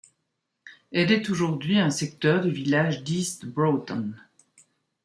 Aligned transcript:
Elle 0.91 1.11
est 1.11 1.29
aujourd'hui 1.29 1.77
un 1.77 1.91
secteur 1.91 2.41
du 2.41 2.49
village 2.49 3.03
d'East 3.03 3.45
Broughton. 3.45 4.15